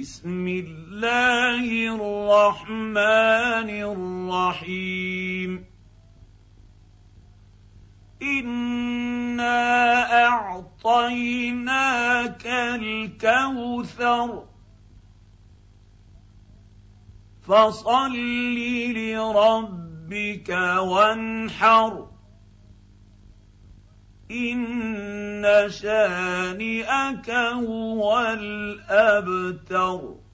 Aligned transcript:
بسم 0.00 0.48
الله 0.48 1.94
الرحمن 1.94 3.70
الرحيم. 4.30 5.64
انا 8.22 10.26
اعطيناك 10.26 12.46
الكوثر. 12.46 14.44
فصل 17.42 18.16
لربك 18.96 20.48
وانحر. 20.78 22.08
ان 24.30 25.15
شانئك 25.68 27.30
هو 27.30 28.18
الأبتر. 28.40 30.25